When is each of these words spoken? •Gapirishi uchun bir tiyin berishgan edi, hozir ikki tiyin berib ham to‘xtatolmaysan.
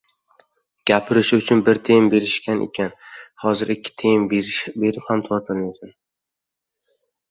•Gapirishi 0.91 1.39
uchun 1.41 1.61
bir 1.67 1.81
tiyin 1.91 2.09
berishgan 2.15 2.65
edi, 2.67 2.89
hozir 3.45 3.75
ikki 3.77 3.97
tiyin 4.05 4.29
berib 4.35 5.09
ham 5.09 5.27
to‘xtatolmaysan. 5.31 5.99